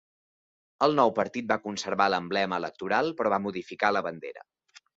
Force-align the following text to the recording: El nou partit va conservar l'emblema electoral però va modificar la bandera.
El 0.85 0.95
nou 0.99 1.13
partit 1.19 1.49
va 1.51 1.59
conservar 1.67 2.09
l'emblema 2.13 2.61
electoral 2.63 3.13
però 3.21 3.35
va 3.37 3.41
modificar 3.47 3.95
la 3.97 4.05
bandera. 4.09 4.47